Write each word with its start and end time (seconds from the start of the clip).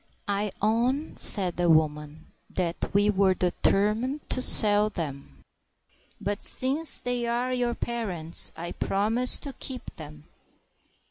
"I 0.27 0.51
own," 0.63 1.15
said 1.17 1.57
the 1.57 1.69
woman, 1.69 2.31
"that 2.49 2.91
we 2.91 3.11
were 3.11 3.35
determined 3.35 4.27
to 4.31 4.41
sell 4.41 4.89
them; 4.89 5.43
but 6.19 6.41
since 6.41 6.99
they 6.99 7.27
are 7.27 7.53
your 7.53 7.75
parents, 7.75 8.51
I 8.57 8.71
promise 8.71 9.39
to 9.41 9.53
keep 9.53 9.93
them." 9.97 10.23